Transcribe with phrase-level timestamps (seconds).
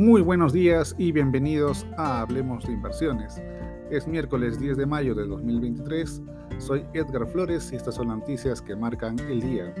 [0.00, 3.42] Muy buenos días y bienvenidos a Hablemos de Inversiones.
[3.90, 6.22] Es miércoles 10 de mayo de 2023.
[6.56, 9.74] Soy Edgar Flores y estas son las noticias que marcan el día.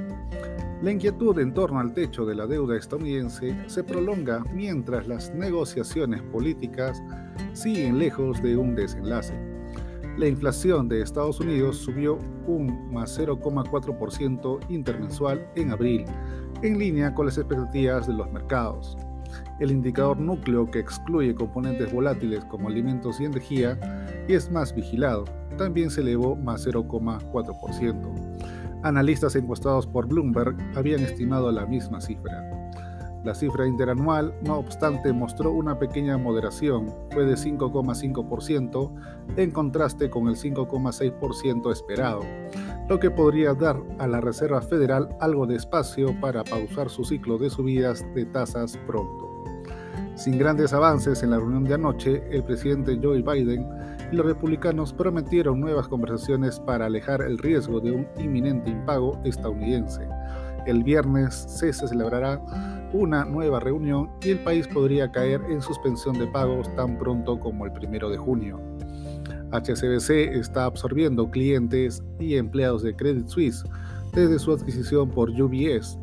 [0.82, 6.20] La inquietud en torno al techo de la deuda estadounidense se prolonga mientras las negociaciones
[6.24, 7.02] políticas
[7.54, 9.32] siguen lejos de un desenlace.
[10.18, 16.04] La inflación de Estados Unidos subió un más 0,4% intermensual en abril,
[16.60, 18.98] en línea con las expectativas de los mercados.
[19.60, 23.78] El indicador núcleo que excluye componentes volátiles como alimentos y energía
[24.26, 25.24] y es más vigilado,
[25.58, 28.40] también se elevó más 0,4%.
[28.82, 32.50] Analistas encuestados por Bloomberg habían estimado la misma cifra.
[33.22, 38.94] La cifra interanual, no obstante, mostró una pequeña moderación, fue de 5,5%
[39.36, 42.22] en contraste con el 5,6% esperado,
[42.88, 47.36] lo que podría dar a la Reserva Federal algo de espacio para pausar su ciclo
[47.36, 49.29] de subidas de tasas pronto.
[50.14, 53.66] Sin grandes avances en la reunión de anoche, el presidente Joe Biden
[54.12, 60.06] y los republicanos prometieron nuevas conversaciones para alejar el riesgo de un inminente impago estadounidense.
[60.66, 62.40] El viernes se celebrará
[62.92, 67.64] una nueva reunión y el país podría caer en suspensión de pagos tan pronto como
[67.64, 68.60] el primero de junio.
[69.52, 73.64] HSBC está absorbiendo clientes y empleados de Credit Suisse
[74.12, 75.98] desde su adquisición por UBS.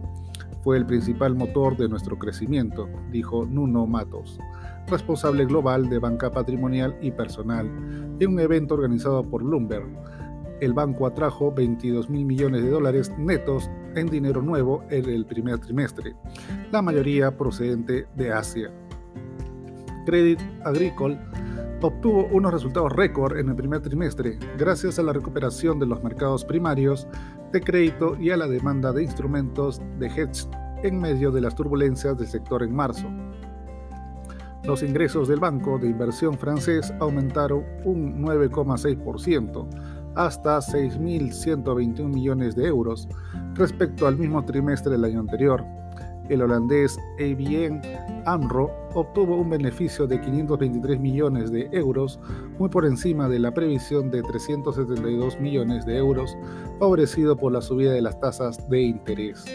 [0.68, 4.38] Fue el principal motor de nuestro crecimiento, dijo Nuno Matos,
[4.88, 7.68] responsable global de banca patrimonial y personal,
[8.20, 9.88] en un evento organizado por Bloomberg
[10.60, 15.60] el banco atrajo 22 mil millones de dólares netos en dinero nuevo en el primer
[15.60, 16.18] trimestre,
[16.70, 18.70] la mayoría procedente de Asia.
[20.06, 21.18] Credit Agricole
[21.82, 26.44] obtuvo unos resultados récord en el primer trimestre gracias a la recuperación de los mercados
[26.44, 27.08] primarios
[27.52, 30.48] de crédito y a la demanda de instrumentos de hedge
[30.84, 33.08] en medio de las turbulencias del sector en marzo.
[34.64, 39.68] Los ingresos del banco de inversión francés aumentaron un 9,6%,
[40.16, 43.08] hasta 6.121 millones de euros
[43.54, 45.64] respecto al mismo trimestre del año anterior.
[46.30, 47.82] El holandés ABN
[48.26, 52.20] AMRO obtuvo un beneficio de 523 millones de euros,
[52.60, 56.38] muy por encima de la previsión de 372 millones de euros,
[56.80, 59.46] favorecido por la subida de las tasas de interés.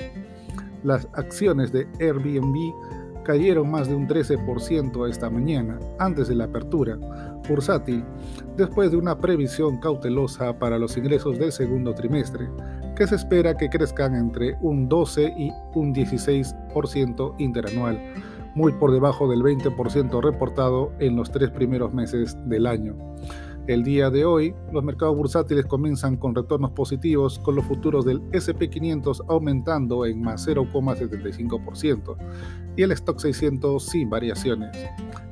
[0.83, 2.57] Las acciones de Airbnb
[3.25, 6.99] cayeron más de un 13% esta mañana, antes de la apertura
[7.49, 8.05] bursátil,
[8.57, 12.49] después de una previsión cautelosa para los ingresos del segundo trimestre,
[13.07, 18.01] se espera que crezcan entre un 12 y un 16% interanual,
[18.55, 22.97] muy por debajo del 20% reportado en los tres primeros meses del año.
[23.69, 28.21] El día de hoy, los mercados bursátiles comienzan con retornos positivos, con los futuros del
[28.33, 32.17] SP500 aumentando en más 0,75%
[32.77, 34.77] y el Stock 600 sin variaciones.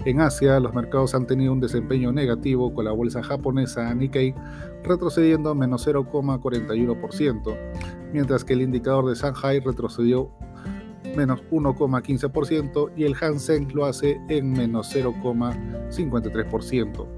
[0.04, 4.32] En Asia, los mercados han tenido un desempeño negativo, con la bolsa japonesa Nikkei
[4.84, 7.56] retrocediendo menos 0,41%,
[8.12, 10.30] mientras que el indicador de Shanghai retrocedió
[11.16, 17.08] menos 1,15% y el Hansen lo hace en menos 0,53%.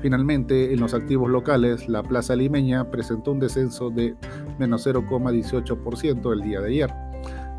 [0.00, 4.16] Finalmente, en los activos locales, la plaza limeña presentó un descenso de
[4.58, 6.90] menos 0,18% el día de ayer.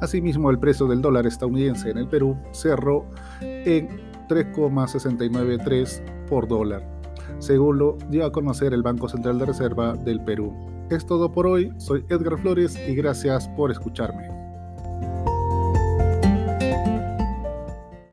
[0.02, 3.06] Asimismo, el precio del dólar estadounidense en el Perú cerró
[3.42, 3.88] en
[4.28, 6.84] 3,693 por dólar,
[7.38, 10.52] según lo dio a conocer el Banco Central de Reserva del Perú.
[10.90, 14.41] Es todo por hoy, soy Edgar Flores y gracias por escucharme.